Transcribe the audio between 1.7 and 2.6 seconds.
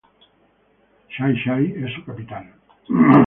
es su capital.